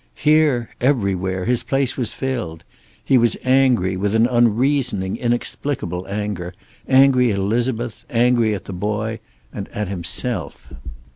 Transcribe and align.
Here, 0.15 0.71
everywhere, 0.81 1.45
his 1.45 1.61
place 1.61 1.95
was 1.95 2.11
filled. 2.11 2.63
He 3.05 3.19
was 3.19 3.37
angry 3.43 3.95
with 3.95 4.15
an 4.15 4.25
unreasoning, 4.25 5.15
inexplicable 5.17 6.07
anger, 6.09 6.55
angry 6.89 7.31
at 7.31 7.37
Elizabeth, 7.37 8.03
angry 8.09 8.55
at 8.55 8.65
the 8.65 8.73
boy, 8.73 9.19
and 9.53 9.67
at 9.67 9.89
himself. 9.89 10.73